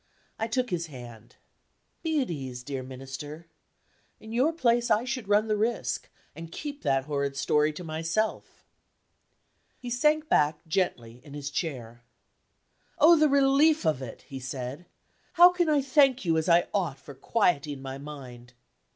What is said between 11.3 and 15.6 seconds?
his chair. "Oh, the relief of it!" he said. "How